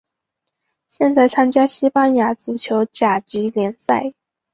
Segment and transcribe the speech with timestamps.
[0.87, 4.15] 现在参加西班牙足球甲级联赛。